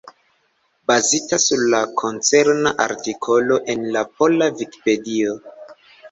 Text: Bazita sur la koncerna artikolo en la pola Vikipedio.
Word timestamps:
Bazita 0.91 1.37
sur 1.41 1.65
la 1.73 1.81
koncerna 2.01 2.71
artikolo 2.85 3.57
en 3.73 3.85
la 3.97 4.03
pola 4.21 4.47
Vikipedio. 4.63 5.37